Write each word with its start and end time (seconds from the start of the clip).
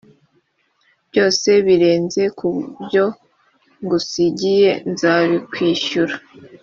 byose 1.09 1.49
birenze 1.65 2.21
ku 2.37 2.47
byo 2.83 3.05
ngusigiye 3.83 4.69
nzabikwishyura 4.91 6.15